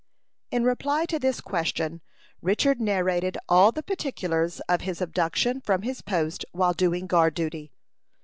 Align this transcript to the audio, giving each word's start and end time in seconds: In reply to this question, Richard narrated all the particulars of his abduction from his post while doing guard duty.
In 0.49 0.63
reply 0.63 1.05
to 1.05 1.19
this 1.19 1.39
question, 1.41 2.01
Richard 2.41 2.81
narrated 2.81 3.37
all 3.47 3.71
the 3.71 3.83
particulars 3.83 4.59
of 4.61 4.81
his 4.81 4.99
abduction 4.99 5.61
from 5.61 5.83
his 5.83 6.01
post 6.01 6.43
while 6.53 6.73
doing 6.73 7.05
guard 7.05 7.35
duty. 7.35 7.71